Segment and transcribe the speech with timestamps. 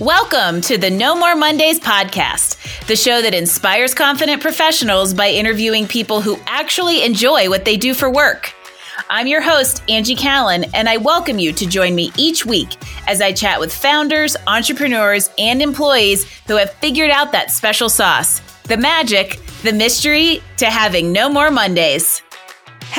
[0.00, 5.88] Welcome to the No More Mondays podcast, the show that inspires confident professionals by interviewing
[5.88, 8.54] people who actually enjoy what they do for work.
[9.10, 12.76] I'm your host, Angie Callen, and I welcome you to join me each week
[13.08, 18.40] as I chat with founders, entrepreneurs, and employees who have figured out that special sauce
[18.66, 22.22] the magic, the mystery to having no more Mondays.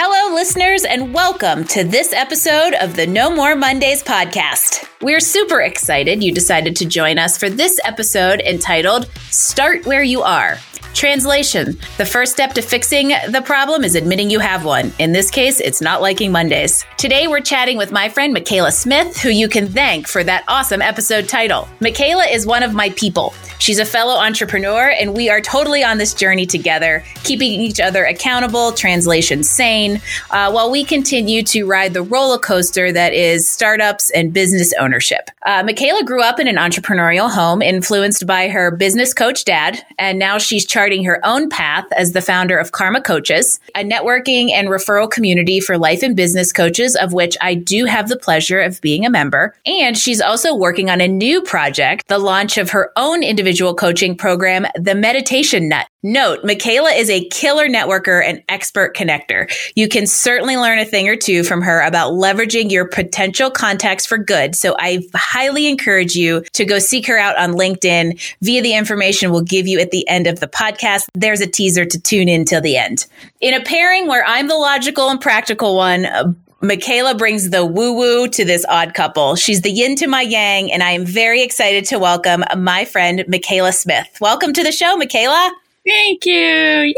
[0.02, 4.88] Hello, listeners, and welcome to this episode of the No More Mondays podcast.
[5.02, 10.22] We're super excited you decided to join us for this episode entitled Start Where You
[10.22, 10.58] Are.
[10.94, 14.92] Translation The first step to fixing the problem is admitting you have one.
[15.00, 16.86] In this case, it's not liking Mondays.
[16.98, 20.82] Today, we're chatting with my friend Michaela Smith, who you can thank for that awesome
[20.82, 21.68] episode title.
[21.80, 23.34] Michaela is one of my people.
[23.60, 28.06] She's a fellow entrepreneur, and we are totally on this journey together, keeping each other
[28.06, 30.02] accountable, translation sane,
[30.32, 35.30] uh, while we continue to ride the roller coaster that is startups and business ownership.
[35.46, 40.18] Uh, Michaela grew up in an entrepreneurial home influenced by her business coach dad, and
[40.18, 44.70] now she's charting her own path as the founder of Karma Coaches, a networking and
[44.70, 48.80] referral community for life and business coaches, of which I do have the pleasure of
[48.80, 49.56] being a member.
[49.66, 54.16] And she's also working on a new project, the launch of her own individual coaching
[54.16, 55.88] program, The Meditation Nut.
[56.02, 59.52] Note, Michaela is a killer networker and expert connector.
[59.76, 64.06] You can certainly learn a thing or two from her about leveraging your potential contacts
[64.06, 64.56] for good.
[64.56, 69.32] So I highly encourage you to go seek her out on LinkedIn via the information
[69.32, 71.10] we'll give you at the end of the podcast.
[71.16, 73.06] There's a teaser to tune in till the end.
[73.42, 77.92] In a pairing where I'm the logical and practical one, uh, Michaela brings the woo
[77.92, 79.36] woo to this odd couple.
[79.36, 83.26] She's the yin to my yang, and I am very excited to welcome my friend,
[83.28, 84.08] Michaela Smith.
[84.22, 85.52] Welcome to the show, Michaela.
[85.86, 86.34] Thank you.
[86.36, 86.94] Yay.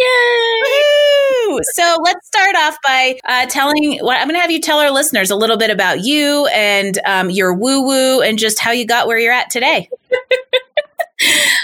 [0.64, 1.60] Woo-hoo!
[1.74, 4.92] So let's start off by uh, telling what I'm going to have you tell our
[4.92, 8.86] listeners a little bit about you and um, your woo woo and just how you
[8.86, 9.90] got where you're at today.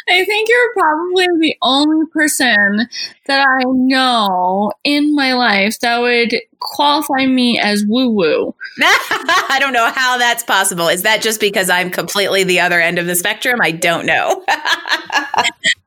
[0.09, 2.87] I think you're probably the only person
[3.25, 8.55] that I know in my life that would qualify me as woo woo.
[8.81, 10.87] I don't know how that's possible.
[10.87, 13.59] Is that just because I'm completely the other end of the spectrum?
[13.61, 14.43] I don't know.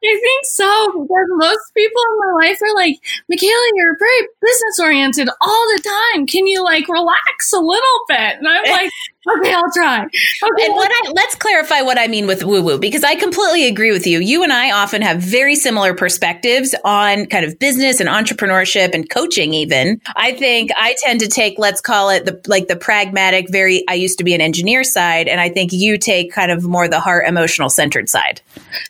[0.02, 2.96] I think so because most people in my life are like,
[3.28, 5.82] Michaela, you're very business oriented all the
[6.14, 6.26] time.
[6.26, 8.38] Can you like relax a little bit?
[8.38, 8.90] And I'm like,
[9.38, 10.02] okay, I'll try.
[10.02, 13.66] Okay, and what I, let's clarify what I mean with woo woo because I completely
[13.66, 14.20] agree with you.
[14.20, 19.08] You and I often have very similar perspectives on kind of business and entrepreneurship and
[19.08, 19.52] coaching.
[19.54, 23.84] Even I think I tend to take let's call it the like the pragmatic, very.
[23.88, 26.88] I used to be an engineer side, and I think you take kind of more
[26.88, 28.40] the heart, emotional centered side.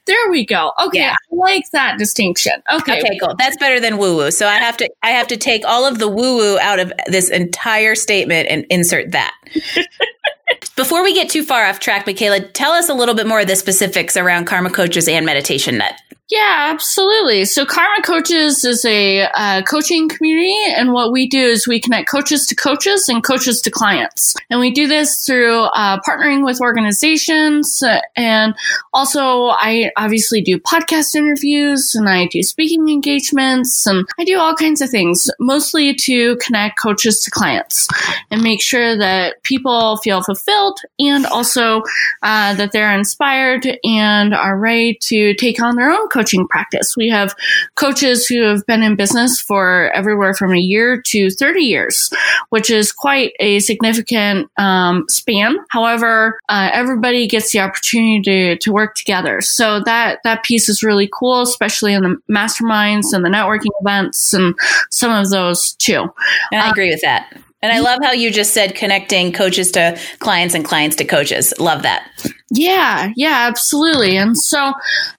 [0.07, 0.73] There we go.
[0.87, 1.15] Okay, yeah.
[1.15, 2.53] I like that distinction.
[2.73, 3.35] Okay, okay, cool.
[3.39, 4.31] That's better than woo woo.
[4.31, 6.93] So I have to I have to take all of the woo woo out of
[7.07, 9.35] this entire statement and insert that.
[10.77, 13.47] Before we get too far off track, Michaela, tell us a little bit more of
[13.47, 15.95] the specifics around Karma Coaches and Meditation Nut.
[16.31, 17.45] Yeah, absolutely.
[17.45, 22.09] So Karma Coaches is a uh, coaching community, and what we do is we connect
[22.09, 26.61] coaches to coaches and coaches to clients, and we do this through uh, partnering with
[26.61, 27.83] organizations,
[28.15, 28.55] and
[28.93, 34.55] also I obviously do podcast interviews, and I do speaking engagements, and I do all
[34.55, 37.89] kinds of things, mostly to connect coaches to clients
[38.31, 41.83] and make sure that people feel fulfilled, and also
[42.23, 46.95] uh, that they're inspired and are ready to take on their own coaching coaching practice.
[46.97, 47.35] We have
[47.77, 52.11] coaches who have been in business for everywhere from a year to 30 years,
[52.51, 55.57] which is quite a significant um, span.
[55.71, 59.41] However, uh, everybody gets the opportunity to, to work together.
[59.41, 64.35] So that, that piece is really cool, especially in the masterminds and the networking events
[64.35, 64.55] and
[64.91, 66.07] some of those too.
[66.53, 67.33] And I uh, agree with that.
[67.63, 71.53] And I love how you just said connecting coaches to clients and clients to coaches.
[71.59, 72.07] Love that.
[72.53, 74.17] Yeah, yeah, absolutely.
[74.17, 74.73] And so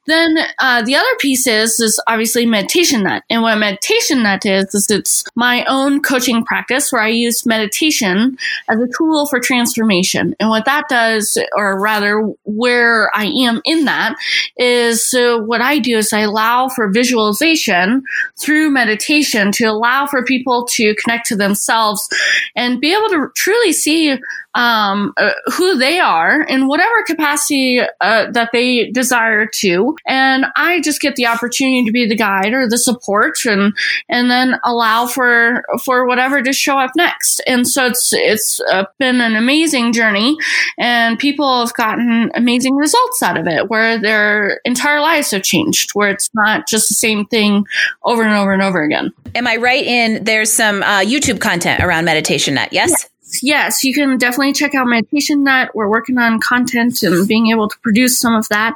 [0.05, 3.23] then uh, the other piece is is obviously meditation nut.
[3.29, 8.37] And what meditation nut is is it's my own coaching practice where I use meditation
[8.69, 10.35] as a tool for transformation.
[10.41, 14.15] And what that does, or rather where I am in that,
[14.57, 18.03] is so what I do is I allow for visualization
[18.41, 22.09] through meditation to allow for people to connect to themselves
[22.57, 24.17] and be able to truly see
[24.55, 29.95] um, uh, who they are in whatever capacity uh, that they desire to.
[30.07, 33.73] And I just get the opportunity to be the guide or the support and,
[34.09, 37.39] and then allow for, for whatever to show up next.
[37.47, 40.37] And so it's, it's uh, been an amazing journey
[40.77, 45.91] and people have gotten amazing results out of it where their entire lives have changed,
[45.93, 47.65] where it's not just the same thing
[48.03, 49.11] over and over and over again.
[49.35, 52.89] Am I right in there's some uh, YouTube content around Meditation Nut, Yes?
[52.91, 53.10] yes.
[53.41, 55.71] Yes, you can definitely check out Meditation Nut.
[55.73, 58.75] We're working on content and being able to produce some of that,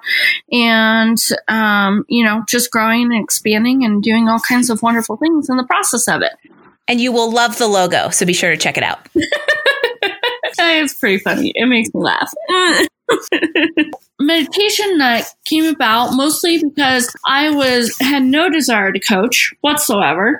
[0.52, 1.18] and
[1.48, 5.58] um, you know, just growing and expanding and doing all kinds of wonderful things in
[5.58, 6.34] the process of it.
[6.88, 9.08] And you will love the logo, so be sure to check it out.
[10.60, 11.52] it's pretty funny.
[11.56, 12.32] It makes me laugh.
[14.20, 20.40] Meditation Nut came about mostly because I was had no desire to coach whatsoever,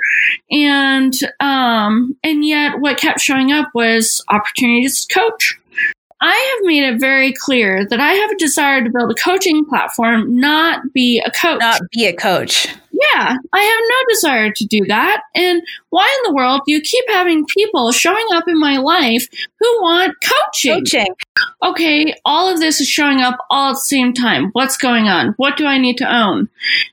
[0.50, 5.60] and um, and yet what kept showing up was opportunities to coach.
[6.22, 9.66] I have made it very clear that I have a desire to build a coaching
[9.66, 11.60] platform, not be a coach.
[11.60, 12.68] Not be a coach.
[12.98, 15.22] Yeah, I have no desire to do that.
[15.36, 19.28] And why in the world do you keep having people showing up in my life
[19.60, 20.80] who want coaching?
[20.80, 21.08] Coaching.
[21.62, 24.50] Okay, all of this is showing up all at the same time.
[24.54, 25.34] What's going on?
[25.38, 26.48] What do I need to own?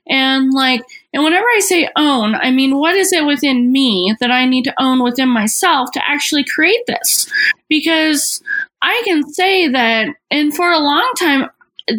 [0.09, 0.83] And like,
[1.13, 4.65] and whenever I say own, I mean, what is it within me that I need
[4.65, 7.31] to own within myself to actually create this?
[7.69, 8.43] Because
[8.81, 11.49] I can say that, and for a long time,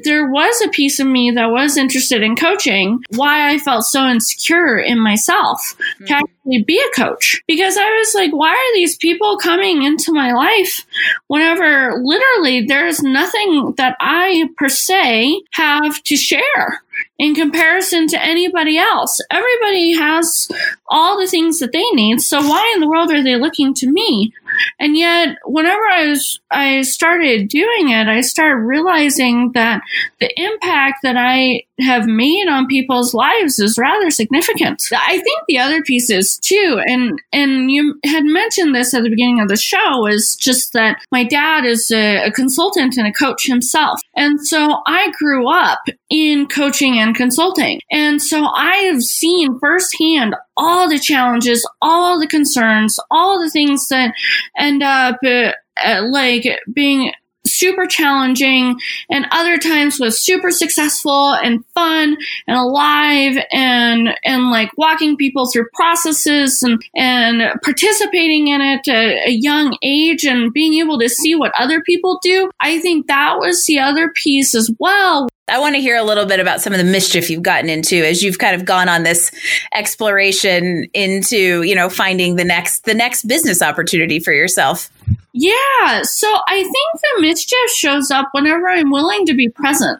[0.03, 4.07] there was a piece of me that was interested in coaching, why I felt so
[4.07, 6.05] insecure in myself mm-hmm.
[6.05, 7.41] to actually be a coach.
[7.47, 10.85] Because I was like, why are these people coming into my life
[11.27, 16.81] whenever literally there's nothing that I per se have to share?
[17.17, 19.19] in comparison to anybody else.
[19.31, 20.47] Everybody has
[20.87, 22.21] all the things that they need.
[22.21, 24.33] So why in the world are they looking to me?
[24.79, 29.81] And yet, whenever I was, I started doing it, I started realizing that
[30.19, 34.83] the impact that I have made on people's lives is rather significant.
[34.95, 39.09] I think the other piece is too, and and you had mentioned this at the
[39.09, 43.11] beginning of the show, is just that my dad is a, a consultant and a
[43.11, 45.79] coach himself, and so I grew up
[46.09, 52.27] in coaching and consulting, and so I have seen firsthand all the challenges, all the
[52.27, 54.13] concerns, all the things that
[54.57, 57.11] end up uh, like being
[57.45, 58.79] super challenging
[59.09, 62.17] and other times was super successful and fun
[62.47, 69.27] and alive and and like walking people through processes and and participating in it at
[69.27, 72.49] a young age and being able to see what other people do.
[72.59, 76.25] I think that was the other piece as well I want to hear a little
[76.25, 79.03] bit about some of the mischief you've gotten into as you've kind of gone on
[79.03, 79.29] this
[79.73, 84.89] exploration into, you know, finding the next the next business opportunity for yourself.
[85.33, 89.99] Yeah, so I think the mischief shows up whenever I'm willing to be present.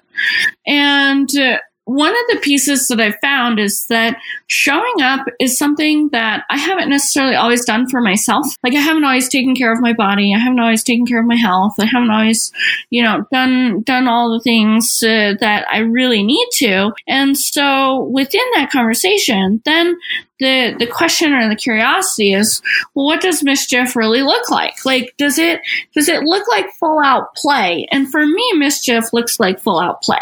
[0.65, 6.09] And uh, one of the pieces that I found is that showing up is something
[6.09, 8.47] that I haven't necessarily always done for myself.
[8.63, 10.33] Like I haven't always taken care of my body.
[10.33, 11.73] I haven't always taken care of my health.
[11.79, 12.53] I haven't always,
[12.89, 16.93] you know, done done all the things uh, that I really need to.
[17.07, 19.97] And so within that conversation, then
[20.43, 22.61] the the question or the curiosity is,
[22.93, 24.85] well, what does mischief really look like?
[24.85, 25.61] Like, does it
[25.93, 27.87] does it look like full out play?
[27.91, 30.21] And for me, mischief looks like full out play.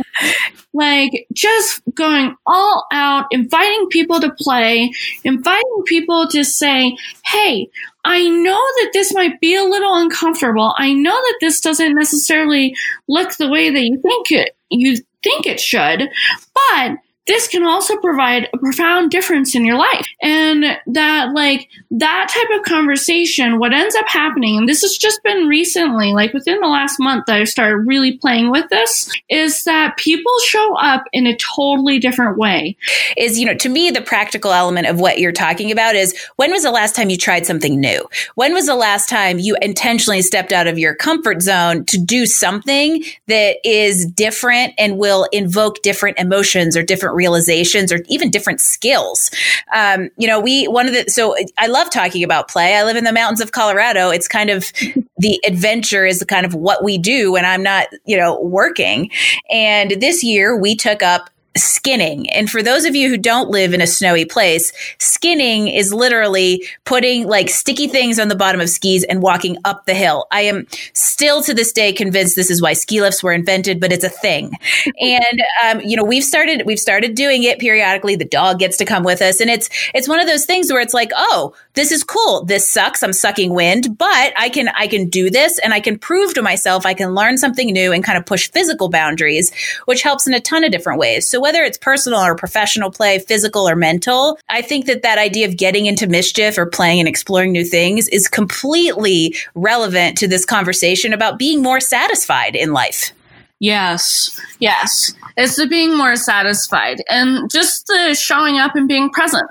[0.73, 4.91] like just going all out, inviting people to play,
[5.23, 6.95] inviting people to say,
[7.25, 7.69] hey,
[8.05, 10.73] I know that this might be a little uncomfortable.
[10.77, 12.75] I know that this doesn't necessarily
[13.07, 16.09] look the way that you think it you think it should,
[16.53, 16.97] but
[17.29, 20.07] this can also provide a profound difference in your life.
[20.19, 25.21] And that, like, that type of conversation, what ends up happening, and this has just
[25.21, 29.63] been recently, like within the last month that I started really playing with this, is
[29.65, 32.75] that people show up in a totally different way.
[33.15, 36.49] Is, you know, to me, the practical element of what you're talking about is when
[36.49, 38.09] was the last time you tried something new?
[38.33, 42.25] When was the last time you intentionally stepped out of your comfort zone to do
[42.25, 48.61] something that is different and will invoke different emotions or different realizations or even different
[48.61, 49.29] skills.
[49.73, 52.75] Um, you know, we, one of the, so I love talking about play.
[52.75, 54.09] I live in the mountains of Colorado.
[54.09, 54.71] It's kind of
[55.17, 59.11] the adventure is the kind of what we do when I'm not, you know, working.
[59.51, 62.29] And this year we took up skinning.
[62.29, 66.65] And for those of you who don't live in a snowy place, skinning is literally
[66.85, 70.27] putting like sticky things on the bottom of skis and walking up the hill.
[70.31, 73.91] I am still to this day convinced this is why ski lifts were invented, but
[73.91, 74.51] it's a thing.
[74.99, 78.15] and um, you know, we've started we've started doing it periodically.
[78.15, 80.81] The dog gets to come with us, and it's it's one of those things where
[80.81, 82.45] it's like, oh, this is cool.
[82.45, 83.03] This sucks.
[83.03, 86.41] I'm sucking wind, but I can I can do this, and I can prove to
[86.41, 89.51] myself I can learn something new and kind of push physical boundaries,
[89.85, 91.27] which helps in a ton of different ways.
[91.27, 95.47] So whether it's personal or professional play, physical or mental, I think that that idea
[95.47, 100.45] of getting into mischief or playing and exploring new things is completely relevant to this
[100.45, 103.11] conversation about being more satisfied in life.
[103.59, 105.13] Yes, yes.
[105.35, 109.49] It's the being more satisfied and just the showing up and being present.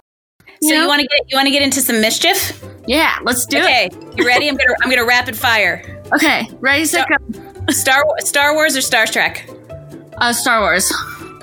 [0.62, 0.83] So know?
[0.83, 2.62] you want to get you want to get into some mischief?
[2.87, 3.95] Yeah, let's do okay, it.
[3.95, 4.49] Okay, you ready?
[4.49, 6.02] I'm gonna I'm gonna rapid fire.
[6.12, 7.71] Okay, ready, set, go.
[7.71, 9.49] Star Star Wars or Star Trek?
[10.16, 10.92] Uh, Star Wars.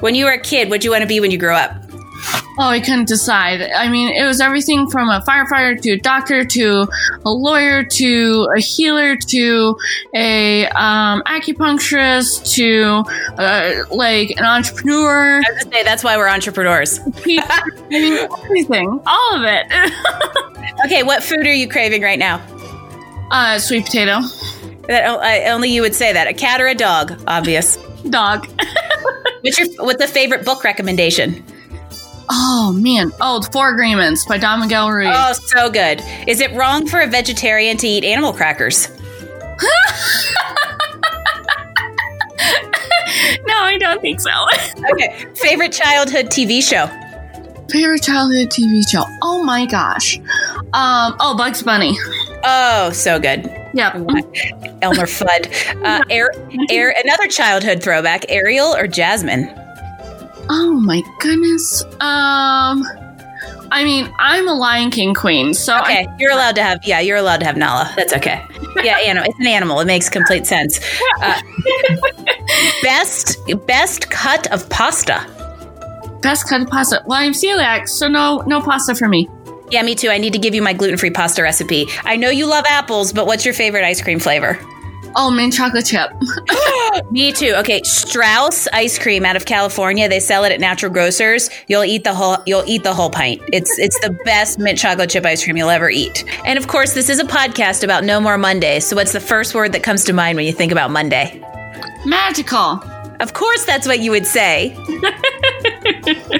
[0.01, 1.71] When you were a kid, what'd you want to be when you grew up?
[2.57, 3.61] Oh, I couldn't decide.
[3.61, 6.87] I mean, it was everything from a firefighter to a doctor to
[7.25, 9.77] a lawyer to a healer to
[10.13, 13.03] a um, acupuncturist to
[13.37, 15.41] uh, like an entrepreneur.
[15.45, 16.99] I was gonna say that's why we're entrepreneurs.
[17.25, 19.65] I mean, everything, all of it.
[20.85, 22.41] Okay, what food are you craving right now?
[23.31, 24.19] uh, sweet potato,
[24.87, 26.27] That uh, only you would say that.
[26.27, 27.21] A cat or a dog?
[27.27, 27.77] Obvious.
[28.09, 28.45] dog.
[29.45, 31.43] What's your what's the favorite book recommendation?
[32.31, 33.11] Oh man!
[33.21, 35.13] Oh, Four Agreements by Don Miguel Ruiz.
[35.13, 36.01] Oh, so good.
[36.25, 38.89] Is it wrong for a vegetarian to eat animal crackers?
[38.89, 38.97] no,
[43.55, 44.31] I don't think so.
[44.91, 45.27] Okay.
[45.35, 46.87] Favorite childhood TV show?
[47.69, 49.03] Favorite childhood TV show?
[49.21, 50.17] Oh my gosh!
[50.73, 51.95] Um, oh, Bugs Bunny.
[52.43, 53.45] Oh, so good.
[53.75, 53.93] Yep.
[54.81, 55.83] Elmer Fudd.
[55.83, 56.31] Uh, Air,
[56.71, 58.25] Air, another childhood throwback.
[58.29, 59.49] Ariel or Jasmine?
[60.49, 61.83] Oh my goodness.
[61.99, 62.83] Um,
[63.71, 66.79] I mean, I'm a Lion King queen, so Okay, you're allowed to have.
[66.85, 67.91] Yeah, you're allowed to have Nala.
[67.97, 68.41] That's okay.
[68.81, 69.29] Yeah, animal.
[69.29, 69.79] It's an animal.
[69.81, 70.79] It makes complete sense.
[71.21, 71.41] Uh,
[72.83, 75.25] best best cut of pasta.
[76.21, 77.03] Best cut of pasta.
[77.05, 79.27] Well, I'm celiac, so no, no pasta for me.
[79.71, 80.09] Yeah, me too.
[80.09, 81.87] I need to give you my gluten free pasta recipe.
[82.03, 84.59] I know you love apples, but what's your favorite ice cream flavor?
[85.17, 86.11] Oh, mint chocolate chip.
[87.11, 87.53] Me too.
[87.57, 90.09] Okay, Straus ice cream out of California.
[90.09, 91.49] They sell it at natural grocers.
[91.67, 93.41] You'll eat the whole you'll eat the whole pint.
[93.53, 96.25] It's it's the best mint chocolate chip ice cream you'll ever eat.
[96.45, 98.81] And of course, this is a podcast about No More Monday.
[98.81, 101.41] So what's the first word that comes to mind when you think about Monday?
[102.05, 102.83] Magical.
[103.21, 104.75] Of course that's what you would say.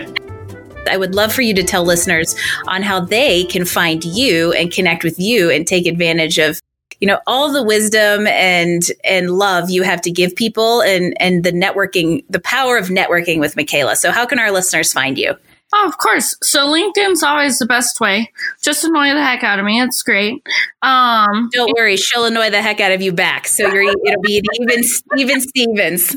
[0.87, 2.35] I would love for you to tell listeners
[2.67, 6.61] on how they can find you and connect with you and take advantage of
[6.99, 11.43] you know all the wisdom and and love you have to give people and and
[11.43, 13.95] the networking the power of networking with Michaela.
[13.95, 15.35] So how can our listeners find you?
[15.73, 16.37] Oh, of course.
[16.41, 18.31] So LinkedIn's always the best way.
[18.61, 19.81] Just annoy the heck out of me.
[19.81, 20.41] It's great.
[20.81, 23.47] Um, Don't worry, she'll annoy the heck out of you back.
[23.47, 24.83] So you're it'll be even
[25.17, 26.15] even Stevens.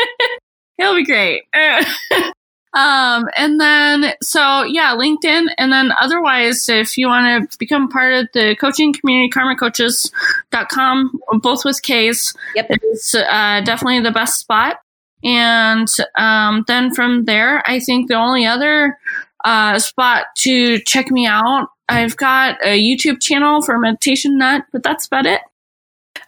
[0.78, 1.42] it'll be great.
[2.72, 5.46] um, and then, so yeah, LinkedIn.
[5.58, 11.64] And then otherwise, if you want to become part of the coaching community, karmacoaches.com, both
[11.64, 12.66] with K's, Yep.
[12.70, 14.76] it's uh, definitely the best spot.
[15.22, 18.96] And um, then from there, I think the only other
[19.44, 24.82] uh, spot to check me out, I've got a YouTube channel for Meditation Nut, but
[24.82, 25.40] that's about it.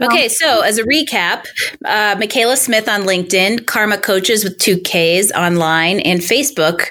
[0.05, 1.45] Okay, so as a recap,
[1.85, 6.89] uh, Michaela Smith on LinkedIn, Karma Coaches with two Ks online, and Facebook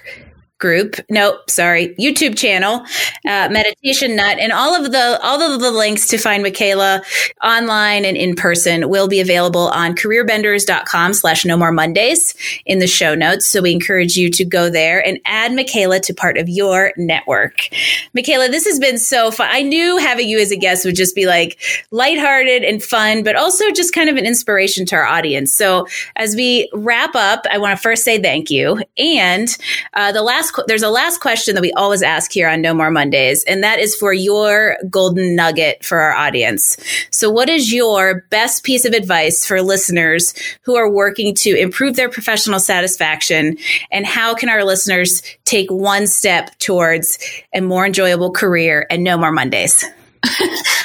[0.62, 0.96] group.
[1.10, 2.86] Nope, sorry, YouTube channel,
[3.28, 7.02] uh, Meditation Nut, and all of the all of the links to find Michaela
[7.44, 12.88] online and in person will be available on careerbenders.com slash no more Mondays in the
[12.88, 13.48] show notes.
[13.48, 17.68] So we encourage you to go there and add Michaela to part of your network.
[18.14, 19.50] Michaela, this has been so fun.
[19.52, 21.60] I knew having you as a guest would just be like
[21.92, 25.54] lighthearted and fun, but also just kind of an inspiration to our audience.
[25.54, 28.84] So as we wrap up, I want to first say thank you.
[28.98, 29.48] And
[29.94, 32.74] uh, the last qu- there's a last question that we always ask here on No
[32.74, 36.78] More Mondays, and that is for your golden nugget for our audience.
[37.12, 41.96] So, what is your best piece of advice for listeners who are working to improve
[41.96, 43.58] their professional satisfaction?
[43.92, 47.18] And how can our listeners take one step towards
[47.54, 49.84] a more enjoyable career and no more Mondays?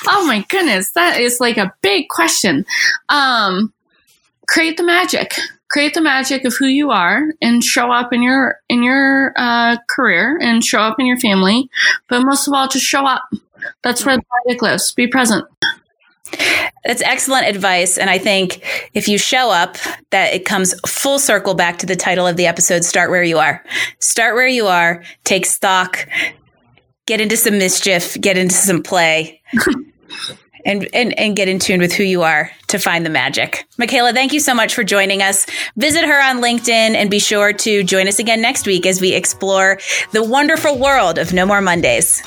[0.08, 2.64] Oh my goodness, that is like a big question.
[3.08, 3.73] Um,
[4.46, 5.35] create the magic.
[5.68, 9.76] Create the magic of who you are and show up in your in your uh,
[9.88, 11.68] career and show up in your family.
[12.08, 13.23] But most of all, just show up.
[13.82, 14.92] That's where the magic lives.
[14.92, 15.44] Be present.
[16.85, 17.99] That's excellent advice.
[17.99, 19.76] And I think if you show up,
[20.11, 23.38] that it comes full circle back to the title of the episode Start Where You
[23.38, 23.64] Are.
[23.99, 26.06] Start where you are, take stock,
[27.06, 29.42] get into some mischief, get into some play.
[30.66, 33.68] And, and, and get in tune with who you are to find the magic.
[33.78, 35.46] Michaela, thank you so much for joining us.
[35.76, 39.12] Visit her on LinkedIn and be sure to join us again next week as we
[39.12, 39.78] explore
[40.11, 42.20] the wonderful world of No More Mondays.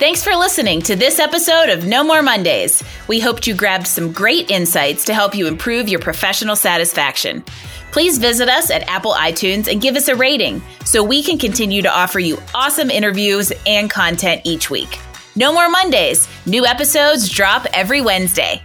[0.00, 2.82] Thanks for listening to this episode of No More Mondays.
[3.06, 7.44] We hoped you grabbed some great insights to help you improve your professional satisfaction.
[7.92, 11.82] Please visit us at Apple iTunes and give us a rating so we can continue
[11.82, 14.98] to offer you awesome interviews and content each week.
[15.40, 16.28] No More Mondays.
[16.44, 18.62] New episodes drop every Wednesday.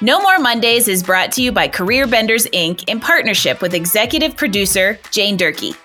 [0.00, 2.82] No More Mondays is brought to you by Career Benders Inc.
[2.88, 5.76] in partnership with executive producer Jane Durkee.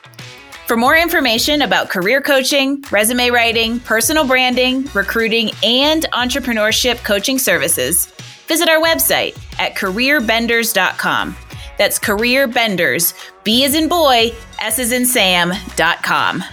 [0.66, 8.08] For more information about career coaching, resume writing, personal branding, recruiting, and entrepreneurship coaching services,
[8.48, 11.38] visit our website at careerbenders.com.
[11.78, 16.44] That's careerbenders, B as in boy, S as in Sam.com.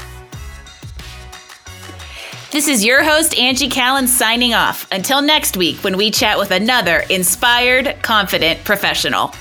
[2.52, 4.86] This is your host, Angie Callen, signing off.
[4.92, 9.32] Until next week when we chat with another inspired, confident professional.